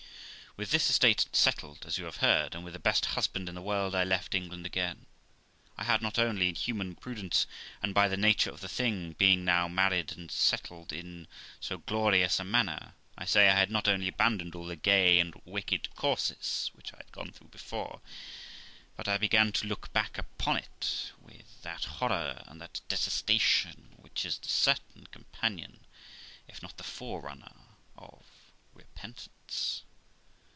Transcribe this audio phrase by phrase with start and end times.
[0.57, 3.61] With this estate, settled as you have heard, and with the best husband in the
[3.61, 5.05] world, I left England again;
[5.77, 7.47] I had not only, in human prudence,
[7.81, 11.29] and by the nature of the thing, being now married and sertled in
[11.61, 15.33] so glorious a manner I say, I had not only abandoned all the gay and
[15.45, 18.01] wicked course which I had gone through before,
[18.97, 24.25] but I began to look back upon it with that horror and that detestation which
[24.25, 25.85] is the certain companion,
[26.49, 27.53] if not the forerunner,
[27.97, 28.25] of
[28.73, 29.83] repentance.